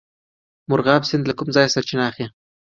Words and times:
مرغاب 0.69 1.01
سیند 1.09 1.23
له 1.27 1.33
کوم 1.39 1.47
ځای 1.55 1.67
سرچینه 1.73 2.03
اخلي؟ 2.09 2.25